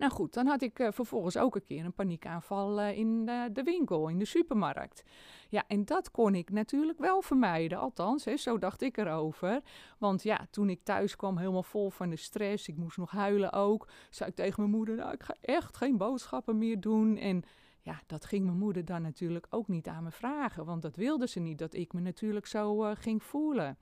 Nou 0.00 0.12
goed, 0.12 0.34
dan 0.34 0.46
had 0.46 0.62
ik 0.62 0.78
uh, 0.78 0.88
vervolgens 0.90 1.36
ook 1.36 1.54
een 1.54 1.62
keer 1.62 1.84
een 1.84 1.92
paniekaanval 1.92 2.80
uh, 2.80 2.98
in 2.98 3.24
de, 3.26 3.48
de, 3.52 3.62
winkel, 3.62 4.08
in 4.08 4.18
de 4.18 4.24
supermarkt. 4.24 5.02
Ja, 5.48 5.64
en 5.66 5.84
dat 5.84 6.10
kon 6.10 6.34
ik 6.34 6.50
natuurlijk 6.50 6.98
wel 6.98 7.22
vermijden. 7.22 7.78
Althans, 7.78 8.24
hè, 8.24 8.36
zo 8.36 8.58
dacht 8.58 8.82
ik 8.82 8.96
erover. 8.96 9.60
Want 9.98 10.22
ja, 10.22 10.46
toen 10.50 10.70
ik 10.70 10.80
thuis 10.82 11.16
kwam, 11.16 11.38
helemaal 11.38 11.62
vol 11.62 11.90
van 11.90 12.10
de 12.10 12.16
stress, 12.16 12.68
ik 12.68 12.76
moest 12.76 12.96
nog 12.96 13.10
huilen 13.10 13.52
ook, 13.52 13.88
zei 14.10 14.30
ik 14.30 14.36
tegen 14.36 14.62
mijn 14.62 14.76
moeder, 14.76 14.96
nou, 14.96 15.12
ik 15.12 15.22
ga 15.22 15.34
echt 15.40 15.76
geen 15.76 15.96
boodschappen 15.96 16.58
meer 16.58 16.80
doen. 16.80 17.16
En 17.16 17.42
ja, 17.80 18.00
dat 18.06 18.24
ging 18.24 18.44
mijn 18.44 18.58
moeder 18.58 18.84
dan 18.84 19.02
natuurlijk 19.02 19.46
ook 19.50 19.68
niet 19.68 19.88
aan 19.88 20.04
me 20.04 20.10
vragen, 20.10 20.64
want 20.64 20.82
dat 20.82 20.96
wilde 20.96 21.28
ze 21.28 21.40
niet, 21.40 21.58
dat 21.58 21.74
ik 21.74 21.92
me 21.92 22.00
natuurlijk 22.00 22.46
zo 22.46 22.84
uh, 22.84 22.90
ging 22.94 23.22
voelen. 23.22 23.78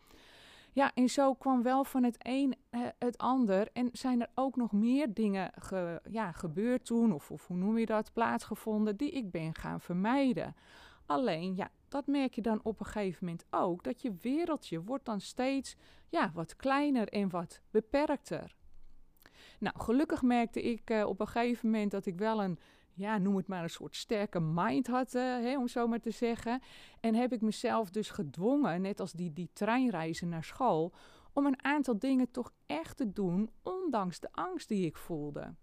Ja, 0.72 0.94
en 0.94 1.08
zo 1.08 1.34
kwam 1.34 1.62
wel 1.62 1.84
van 1.84 2.02
het 2.02 2.16
een 2.18 2.54
eh, 2.70 2.80
het 2.98 3.18
ander. 3.18 3.68
En 3.72 3.88
zijn 3.92 4.20
er 4.20 4.30
ook 4.34 4.56
nog 4.56 4.72
meer 4.72 5.14
dingen 5.14 5.52
ge, 5.58 6.00
ja, 6.10 6.32
gebeurd 6.32 6.84
toen, 6.84 7.12
of, 7.12 7.30
of 7.30 7.46
hoe 7.46 7.56
noem 7.56 7.78
je 7.78 7.87
dat, 7.87 8.12
plaatsgevonden, 8.12 8.96
die 8.96 9.10
ik 9.10 9.30
ben 9.30 9.54
gaan 9.54 9.80
vermijden. 9.80 10.56
Alleen, 11.06 11.54
ja, 11.56 11.70
dat 11.88 12.06
merk 12.06 12.34
je 12.34 12.42
dan 12.42 12.60
op 12.62 12.80
een 12.80 12.87
gegeven 12.87 13.25
moment 13.25 13.44
ook. 13.50 13.84
Dat 13.84 14.02
je 14.02 14.16
wereldje 14.20 14.82
wordt 14.82 15.04
dan 15.04 15.20
steeds 15.20 15.76
ja, 16.08 16.30
wat 16.34 16.56
kleiner 16.56 17.08
en 17.08 17.30
wat 17.30 17.60
beperkter. 17.70 18.54
Nou, 19.58 19.80
gelukkig 19.80 20.22
merkte 20.22 20.62
ik 20.62 20.90
uh, 20.90 21.06
op 21.06 21.20
een 21.20 21.26
gegeven 21.26 21.70
moment 21.70 21.90
dat 21.90 22.06
ik 22.06 22.18
wel 22.18 22.42
een, 22.42 22.58
ja, 22.98 23.18
noem 23.18 23.36
het 23.36 23.46
maar 23.46 23.62
een 23.62 23.70
soort 23.70 23.96
sterke 23.96 24.40
mind 24.40 24.86
had, 24.86 25.12
hè, 25.12 25.58
om 25.58 25.68
zo 25.68 25.86
maar 25.86 26.00
te 26.00 26.10
zeggen. 26.10 26.60
En 27.00 27.14
heb 27.14 27.32
ik 27.32 27.40
mezelf 27.40 27.90
dus 27.90 28.10
gedwongen, 28.10 28.80
net 28.80 29.00
als 29.00 29.12
die, 29.12 29.32
die 29.32 29.50
treinreizen 29.52 30.28
naar 30.28 30.44
school, 30.44 30.92
om 31.32 31.46
een 31.46 31.64
aantal 31.64 31.98
dingen 31.98 32.30
toch 32.30 32.52
echt 32.66 32.96
te 32.96 33.12
doen, 33.12 33.50
ondanks 33.62 34.20
de 34.20 34.28
angst 34.32 34.68
die 34.68 34.86
ik 34.86 34.96
voelde. 34.96 35.54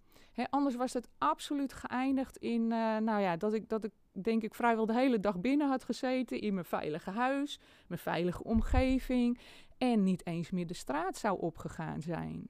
Anders 0.49 0.75
was 0.75 0.93
het 0.93 1.09
absoluut 1.17 1.73
geëindigd 1.73 2.37
in, 2.37 2.61
uh, 2.61 2.97
nou 2.97 3.21
ja, 3.21 3.37
dat 3.37 3.53
ik, 3.53 3.69
dat 3.69 3.83
ik 3.83 3.91
denk 4.11 4.43
ik 4.43 4.55
vrijwel 4.55 4.85
de 4.85 4.93
hele 4.93 5.19
dag 5.19 5.39
binnen 5.39 5.67
had 5.67 5.83
gezeten 5.83 6.41
in 6.41 6.53
mijn 6.53 6.65
veilige 6.65 7.09
huis, 7.09 7.59
mijn 7.87 8.01
veilige 8.01 8.43
omgeving 8.43 9.39
en 9.77 10.03
niet 10.03 10.25
eens 10.25 10.51
meer 10.51 10.67
de 10.67 10.73
straat 10.73 11.17
zou 11.17 11.39
opgegaan 11.39 12.01
zijn. 12.01 12.49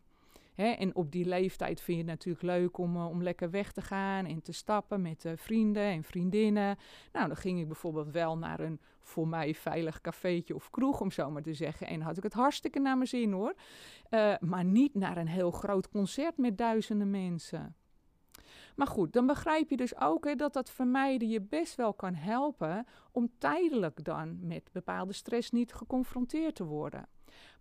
Hè, 0.55 0.67
en 0.67 0.95
op 0.95 1.11
die 1.11 1.25
leeftijd 1.25 1.81
vind 1.81 1.97
je 1.97 2.03
het 2.03 2.11
natuurlijk 2.11 2.43
leuk 2.43 2.77
om, 2.77 2.95
uh, 2.95 3.09
om 3.09 3.23
lekker 3.23 3.49
weg 3.49 3.71
te 3.71 3.81
gaan 3.81 4.25
en 4.25 4.41
te 4.41 4.51
stappen 4.51 5.01
met 5.01 5.25
uh, 5.25 5.31
vrienden 5.35 5.83
en 5.83 6.03
vriendinnen. 6.03 6.77
Nou, 7.11 7.27
dan 7.27 7.37
ging 7.37 7.59
ik 7.59 7.67
bijvoorbeeld 7.67 8.11
wel 8.11 8.37
naar 8.37 8.59
een 8.59 8.79
voor 9.01 9.27
mij 9.27 9.55
veilig 9.55 10.01
cafeetje 10.01 10.55
of 10.55 10.69
kroeg, 10.69 11.01
om 11.01 11.11
zo 11.11 11.31
maar 11.31 11.41
te 11.41 11.53
zeggen. 11.53 11.87
En 11.87 12.01
had 12.01 12.17
ik 12.17 12.23
het 12.23 12.33
hartstikke 12.33 12.79
naar 12.79 12.95
mijn 12.95 13.09
zin 13.09 13.31
hoor. 13.31 13.53
Uh, 14.09 14.33
maar 14.39 14.65
niet 14.65 14.95
naar 14.95 15.17
een 15.17 15.27
heel 15.27 15.51
groot 15.51 15.89
concert 15.89 16.37
met 16.37 16.57
duizenden 16.57 17.09
mensen. 17.09 17.75
Maar 18.75 18.87
goed, 18.87 19.13
dan 19.13 19.25
begrijp 19.25 19.69
je 19.69 19.77
dus 19.77 19.99
ook 19.99 20.25
hè, 20.25 20.35
dat 20.35 20.53
dat 20.53 20.69
vermijden 20.69 21.29
je 21.29 21.41
best 21.41 21.75
wel 21.75 21.93
kan 21.93 22.13
helpen 22.13 22.85
om 23.11 23.29
tijdelijk 23.37 24.03
dan 24.03 24.47
met 24.47 24.69
bepaalde 24.71 25.13
stress 25.13 25.51
niet 25.51 25.73
geconfronteerd 25.73 26.55
te 26.55 26.63
worden. 26.63 27.07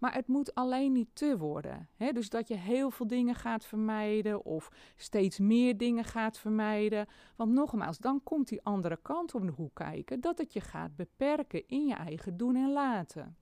Maar 0.04 0.14
het 0.14 0.28
moet 0.28 0.54
alleen 0.54 0.92
niet 0.92 1.08
te 1.12 1.38
worden. 1.38 1.88
Hè? 1.96 2.12
Dus 2.12 2.28
dat 2.28 2.48
je 2.48 2.56
heel 2.56 2.90
veel 2.90 3.06
dingen 3.06 3.34
gaat 3.34 3.64
vermijden 3.64 4.44
of 4.44 4.70
steeds 4.96 5.38
meer 5.38 5.76
dingen 5.76 6.04
gaat 6.04 6.38
vermijden. 6.38 7.06
Want 7.36 7.52
nogmaals, 7.52 7.98
dan 7.98 8.22
komt 8.22 8.48
die 8.48 8.62
andere 8.62 8.98
kant 9.02 9.34
om 9.34 9.46
de 9.46 9.52
hoek 9.52 9.74
kijken. 9.74 10.20
Dat 10.20 10.38
het 10.38 10.52
je 10.52 10.60
gaat 10.60 10.96
beperken 10.96 11.68
in 11.68 11.86
je 11.86 11.94
eigen 11.94 12.36
doen 12.36 12.56
en 12.56 12.72
laten. 12.72 13.36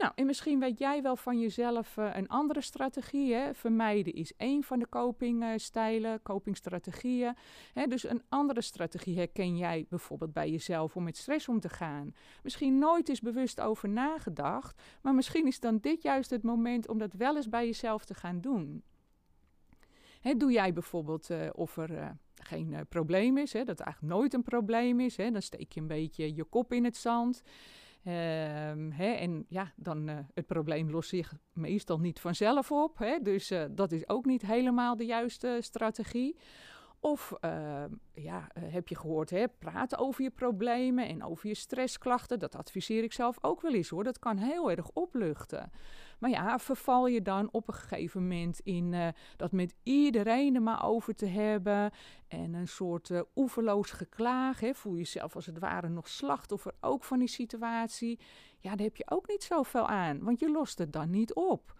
Nou, 0.00 0.12
en 0.14 0.26
misschien 0.26 0.60
weet 0.60 0.78
jij 0.78 1.02
wel 1.02 1.16
van 1.16 1.40
jezelf 1.40 1.96
uh, 1.96 2.10
een 2.16 2.28
andere 2.28 2.60
strategie. 2.60 3.34
Hè? 3.34 3.54
Vermijden 3.54 4.12
is 4.12 4.32
één 4.36 4.62
van 4.62 4.78
de 4.78 4.88
copingstijlen, 4.88 6.12
uh, 6.12 6.18
copingstrategieën. 6.22 7.36
Hè? 7.72 7.86
Dus 7.86 8.08
een 8.08 8.22
andere 8.28 8.60
strategie 8.60 9.16
herken 9.16 9.56
jij 9.56 9.86
bijvoorbeeld 9.88 10.32
bij 10.32 10.50
jezelf 10.50 10.96
om 10.96 11.02
met 11.02 11.16
stress 11.16 11.48
om 11.48 11.60
te 11.60 11.68
gaan. 11.68 12.14
Misschien 12.42 12.78
nooit 12.78 13.08
is 13.08 13.20
bewust 13.20 13.60
over 13.60 13.88
nagedacht, 13.88 14.82
maar 15.02 15.14
misschien 15.14 15.46
is 15.46 15.60
dan 15.60 15.78
dit 15.78 16.02
juist 16.02 16.30
het 16.30 16.42
moment 16.42 16.88
om 16.88 16.98
dat 16.98 17.12
wel 17.12 17.36
eens 17.36 17.48
bij 17.48 17.66
jezelf 17.66 18.04
te 18.04 18.14
gaan 18.14 18.40
doen. 18.40 18.82
Hè, 20.20 20.34
doe 20.34 20.52
jij 20.52 20.72
bijvoorbeeld 20.72 21.30
uh, 21.30 21.48
of 21.52 21.76
er 21.76 22.16
geen 22.34 22.86
probleem 22.88 23.38
is, 23.38 23.52
hè, 23.52 23.58
dat 23.58 23.78
het 23.78 23.80
eigenlijk 23.80 24.14
nooit 24.14 24.34
een 24.34 24.42
probleem 24.42 25.00
is, 25.00 25.16
hè, 25.16 25.30
dan 25.30 25.42
steek 25.42 25.72
je 25.72 25.80
een 25.80 25.86
beetje 25.86 26.34
je 26.34 26.44
kop 26.44 26.72
in 26.72 26.84
het 26.84 26.96
zand. 26.96 27.42
Hè, 28.02 29.12
en 29.12 29.44
ja, 29.48 29.72
dan 29.76 30.08
uh, 30.08 30.18
het 30.34 30.46
probleem 30.46 30.90
lost 30.90 31.08
zich 31.08 31.34
meestal 31.52 31.98
niet 31.98 32.20
vanzelf 32.20 32.70
op. 32.72 33.18
Dus 33.22 33.50
uh, 33.50 33.64
dat 33.70 33.92
is 33.92 34.08
ook 34.08 34.24
niet 34.24 34.42
helemaal 34.42 34.96
de 34.96 35.04
juiste 35.04 35.58
strategie. 35.60 36.36
Of 37.00 37.32
uh, 37.40 37.84
ja, 38.14 38.48
heb 38.58 38.88
je 38.88 38.96
gehoord, 38.96 39.30
hè, 39.30 39.48
praten 39.48 39.98
over 39.98 40.22
je 40.22 40.30
problemen 40.30 41.08
en 41.08 41.24
over 41.24 41.48
je 41.48 41.54
stressklachten. 41.54 42.38
Dat 42.38 42.56
adviseer 42.56 43.02
ik 43.02 43.12
zelf 43.12 43.38
ook 43.40 43.60
wel 43.60 43.74
eens 43.74 43.88
hoor. 43.88 44.04
Dat 44.04 44.18
kan 44.18 44.36
heel 44.36 44.70
erg 44.70 44.90
opluchten. 44.92 45.70
Maar 46.20 46.30
ja, 46.30 46.58
verval 46.58 47.06
je 47.06 47.22
dan 47.22 47.48
op 47.52 47.68
een 47.68 47.74
gegeven 47.74 48.20
moment 48.20 48.60
in 48.60 48.92
uh, 48.92 49.08
dat 49.36 49.52
met 49.52 49.74
iedereen 49.82 50.54
er 50.54 50.62
maar 50.62 50.84
over 50.84 51.14
te 51.14 51.26
hebben. 51.26 51.90
En 52.28 52.54
een 52.54 52.68
soort 52.68 53.08
uh, 53.08 53.20
oeverloos 53.34 53.90
geklaag. 53.90 54.60
Hè, 54.60 54.74
voel 54.74 54.92
je 54.92 54.98
jezelf 54.98 55.34
als 55.34 55.46
het 55.46 55.58
ware 55.58 55.88
nog 55.88 56.08
slachtoffer 56.08 56.72
ook 56.80 57.04
van 57.04 57.18
die 57.18 57.28
situatie. 57.28 58.18
Ja, 58.58 58.70
daar 58.70 58.86
heb 58.86 58.96
je 58.96 59.10
ook 59.10 59.28
niet 59.28 59.42
zoveel 59.42 59.86
aan, 59.86 60.22
want 60.22 60.40
je 60.40 60.50
lost 60.50 60.78
het 60.78 60.92
dan 60.92 61.10
niet 61.10 61.34
op. 61.34 61.74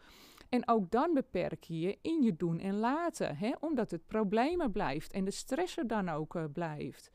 En 0.49 0.69
ook 0.69 0.91
dan 0.91 1.15
beperk 1.15 1.65
je 1.65 1.81
je 1.81 1.99
in 2.03 2.23
je 2.23 2.37
doen 2.37 2.59
en 2.59 2.79
laten, 2.79 3.37
hè, 3.37 3.53
omdat 3.61 3.91
het 3.91 4.07
problemen 4.07 4.73
blijft 4.73 5.13
en 5.13 5.25
de 5.25 5.31
stress 5.31 5.77
er 5.77 5.87
dan 5.87 6.09
ook 6.09 6.35
uh, 6.35 6.45
blijft. 6.53 7.11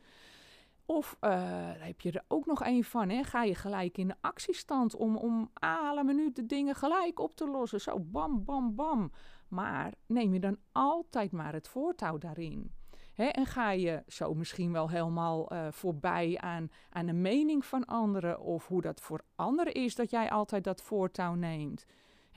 Of 0.86 1.18
uh, 1.22 1.32
heb 1.77 2.01
je 2.01 2.12
er 2.12 2.24
ook 2.27 2.46
nog 2.46 2.65
een 2.65 2.84
van, 2.84 3.10
hè? 3.10 3.24
ga 3.24 3.44
je 3.44 3.56
gelijk 3.56 3.98
in 3.98 4.08
de 4.08 4.15
actiestand 4.22 4.96
om, 4.96 5.18
om 5.18 5.50
alle 5.54 6.04
minuten 6.04 6.48
dingen 6.48 6.75
gelijk 6.75 7.20
op 7.20 7.36
te 7.36 7.48
lossen. 7.48 7.82
Zo 7.82 8.00
bam, 8.00 8.44
bam, 8.44 8.75
bam. 8.75 9.12
Maar 9.48 9.94
neem 10.06 10.34
je 10.34 10.39
dan 10.39 10.58
altijd 10.72 11.32
maar 11.32 11.54
het 11.54 11.68
voortouw 11.68 12.18
daarin. 12.18 12.72
Hè? 13.13 13.25
En 13.25 13.46
ga 13.46 13.72
je 13.72 14.04
zo 14.08 14.34
misschien 14.34 14.72
wel 14.72 14.89
helemaal 14.89 15.54
uh, 15.54 15.68
voorbij 15.72 16.38
aan, 16.39 16.72
aan 16.89 17.06
de 17.06 17.13
mening 17.13 17.65
van 17.65 17.86
anderen 17.86 18.39
of 18.39 18.68
hoe 18.68 18.82
dat 18.82 19.01
voor 19.01 19.22
anderen 19.36 19.74
is 19.74 19.96
dat 19.96 20.10
jij 20.10 20.30
altijd 20.30 20.63
dat 20.63 20.82
voortouw 20.82 21.34
neemt. 21.34 21.86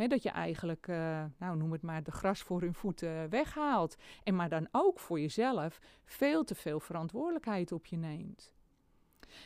Dat 0.06 0.22
je 0.22 0.30
eigenlijk, 0.30 0.86
uh, 0.86 1.24
nou 1.38 1.56
noem 1.56 1.72
het 1.72 1.82
maar, 1.82 2.02
de 2.02 2.10
gras 2.10 2.40
voor 2.40 2.60
hun 2.60 2.74
voeten 2.74 3.30
weghaalt. 3.30 3.96
En 4.24 4.36
maar 4.36 4.48
dan 4.48 4.68
ook 4.72 4.98
voor 4.98 5.20
jezelf 5.20 5.80
veel 6.04 6.44
te 6.44 6.54
veel 6.54 6.80
verantwoordelijkheid 6.80 7.72
op 7.72 7.86
je 7.86 7.96
neemt. 7.96 8.56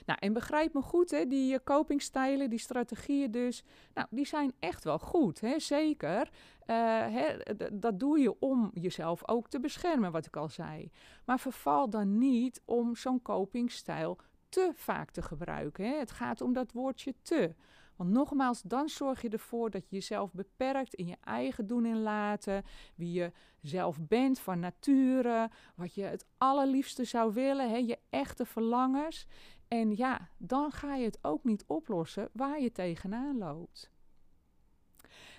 Nou, 0.07 0.19
en 0.23 0.33
begrijp 0.33 0.75
me 0.75 0.83
goed, 0.83 1.11
hè, 1.11 1.27
die 1.27 1.63
copingstijlen, 1.63 2.51
die 2.51 2.59
strategieën 2.59 3.31
dus, 3.31 3.65
nou, 3.95 4.07
die 4.11 4.27
zijn 4.27 4.53
echt 4.59 4.85
wel 4.85 4.99
goed, 4.99 5.41
hè, 5.41 5.59
zeker. 5.59 6.31
Uh, 6.67 6.77
hè, 7.07 7.37
dat 7.73 7.99
doe 7.99 8.19
je 8.19 8.39
om 8.39 8.71
jezelf 8.75 9.29
ook 9.29 9.49
te 9.49 9.61
beschermen, 9.61 10.13
wat 10.13 10.27
ik 10.27 10.37
al 10.37 10.49
zei. 10.49 10.91
Maar 11.25 11.41
verval 11.41 11.91
dan 11.91 12.19
niet 12.19 12.63
om 12.65 12.97
zo'n 12.97 13.23
copingstijl 13.23 14.19
te 14.49 14.71
vaak 14.75 15.11
te 15.11 15.23
gebruiken. 15.23 15.85
Hè. 15.85 15.99
Het 15.99 16.11
gaat 16.11 16.41
om 16.41 16.53
dat 16.53 16.73
woordje 16.73 17.15
te. 17.23 17.55
Want 18.03 18.15
nogmaals, 18.15 18.63
dan 18.63 18.89
zorg 18.89 19.23
je 19.23 19.29
ervoor 19.29 19.71
dat 19.71 19.89
je 19.89 19.97
jezelf 19.97 20.33
beperkt 20.33 20.95
in 20.95 21.07
je 21.07 21.17
eigen 21.21 21.67
doen 21.67 21.85
en 21.85 22.03
laten, 22.03 22.65
wie 22.95 23.13
je 23.13 23.33
zelf 23.61 24.01
bent 24.01 24.39
van 24.39 24.61
nature, 24.61 25.51
wat 25.75 25.95
je 25.95 26.03
het 26.03 26.27
allerliefste 26.39 27.05
zou 27.05 27.33
willen, 27.33 27.71
hè, 27.71 27.77
je 27.77 27.99
echte 28.11 28.47
verlangens. 28.47 29.27
En 29.69 29.97
ja, 29.97 30.29
dan 30.37 30.73
ga 30.73 30.95
je 30.95 31.05
het 31.05 31.19
ook 31.21 31.45
niet 31.45 31.65
oplossen 31.67 32.29
waar 32.33 32.61
je 32.61 32.73
tegenaan 32.73 33.39
loopt. 33.39 33.92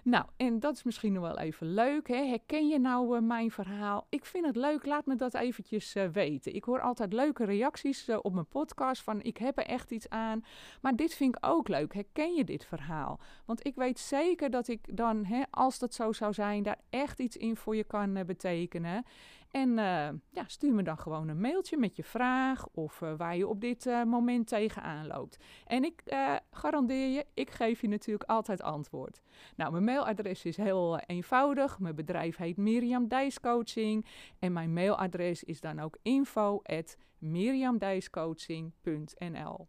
Nou, 0.03 0.25
en 0.37 0.59
dat 0.59 0.75
is 0.75 0.83
misschien 0.83 1.13
nog 1.13 1.23
wel 1.23 1.39
even 1.39 1.73
leuk. 1.73 2.07
Hè? 2.07 2.25
Herken 2.25 2.67
je 2.67 2.79
nou 2.79 3.15
uh, 3.15 3.21
mijn 3.21 3.51
verhaal? 3.51 4.07
Ik 4.09 4.25
vind 4.25 4.45
het 4.45 4.55
leuk, 4.55 4.85
laat 4.85 5.05
me 5.05 5.15
dat 5.15 5.33
eventjes 5.33 5.95
uh, 5.95 6.07
weten. 6.07 6.55
Ik 6.55 6.63
hoor 6.63 6.81
altijd 6.81 7.13
leuke 7.13 7.45
reacties 7.45 8.09
uh, 8.09 8.17
op 8.21 8.33
mijn 8.33 8.47
podcast 8.47 9.01
van 9.01 9.21
ik 9.21 9.37
heb 9.37 9.57
er 9.57 9.65
echt 9.65 9.91
iets 9.91 10.09
aan. 10.09 10.45
Maar 10.81 10.95
dit 10.95 11.13
vind 11.13 11.35
ik 11.35 11.45
ook 11.45 11.67
leuk. 11.67 11.93
Herken 11.93 12.33
je 12.33 12.43
dit 12.43 12.65
verhaal? 12.65 13.19
Want 13.45 13.65
ik 13.65 13.75
weet 13.75 13.99
zeker 13.99 14.49
dat 14.49 14.67
ik 14.67 14.97
dan, 14.97 15.25
hè, 15.25 15.43
als 15.49 15.79
dat 15.79 15.93
zo 15.93 16.11
zou 16.11 16.33
zijn, 16.33 16.63
daar 16.63 16.79
echt 16.89 17.19
iets 17.19 17.37
in 17.37 17.55
voor 17.55 17.75
je 17.75 17.83
kan 17.83 18.25
betekenen. 18.25 19.05
En 19.53 19.69
uh, 19.69 20.09
ja, 20.29 20.47
stuur 20.47 20.73
me 20.73 20.83
dan 20.83 20.97
gewoon 20.97 21.27
een 21.27 21.39
mailtje 21.39 21.77
met 21.77 21.95
je 21.95 22.03
vraag 22.03 22.67
of 22.71 23.01
uh, 23.01 23.13
waar 23.17 23.37
je 23.37 23.47
op 23.47 23.61
dit 23.61 23.85
uh, 23.85 24.03
moment 24.03 24.47
tegenaan 24.47 25.07
loopt. 25.07 25.37
En 25.65 25.83
ik 25.83 26.03
garandeer 26.51 27.07
je, 27.07 27.25
ik 27.33 27.49
geef 27.49 27.81
je 27.81 27.87
natuurlijk 27.87 28.29
altijd 28.29 28.61
antwoord. 28.61 29.21
Nou, 29.55 29.71
mijn 29.71 29.83
mailadres 29.83 30.45
is 30.45 30.57
heel 30.57 30.99
eenvoudig. 30.99 31.79
Mijn 31.79 31.95
bedrijf 31.95 32.37
heet 32.37 32.57
Miriam 32.57 33.07
Dijs 33.07 33.39
Coaching. 33.39 34.05
En 34.39 34.53
mijn 34.53 34.73
mailadres 34.73 35.43
is 35.43 35.61
dan 35.61 35.79
ook 35.79 35.97
info 36.01 36.59
at 36.63 36.97
miriamdijscoaching.nl 37.17 39.67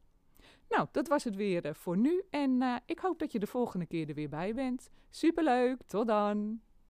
Nou, 0.68 0.88
dat 0.92 1.08
was 1.08 1.24
het 1.24 1.36
weer 1.36 1.74
voor 1.74 1.96
nu. 1.96 2.22
En 2.30 2.82
ik 2.86 2.98
hoop 2.98 3.18
dat 3.18 3.32
je 3.32 3.38
de 3.38 3.46
volgende 3.46 3.86
keer 3.86 4.08
er 4.08 4.14
weer 4.14 4.28
bij 4.28 4.54
bent. 4.54 4.90
Superleuk, 5.10 5.82
tot 5.86 6.06
dan! 6.06 6.60